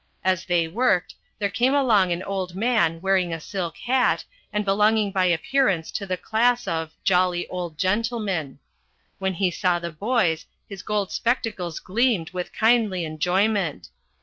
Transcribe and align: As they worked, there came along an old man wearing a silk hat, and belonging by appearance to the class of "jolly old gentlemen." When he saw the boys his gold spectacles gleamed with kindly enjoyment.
As 0.23 0.45
they 0.45 0.67
worked, 0.67 1.13
there 1.37 1.51
came 1.51 1.75
along 1.75 2.11
an 2.11 2.23
old 2.23 2.55
man 2.55 3.01
wearing 3.01 3.31
a 3.31 3.39
silk 3.39 3.77
hat, 3.77 4.25
and 4.51 4.65
belonging 4.65 5.11
by 5.11 5.25
appearance 5.25 5.91
to 5.91 6.07
the 6.07 6.17
class 6.17 6.67
of 6.67 6.95
"jolly 7.03 7.47
old 7.49 7.77
gentlemen." 7.77 8.57
When 9.19 9.35
he 9.35 9.51
saw 9.51 9.77
the 9.77 9.91
boys 9.91 10.47
his 10.67 10.81
gold 10.81 11.11
spectacles 11.11 11.79
gleamed 11.79 12.31
with 12.31 12.51
kindly 12.51 13.05
enjoyment. 13.05 13.89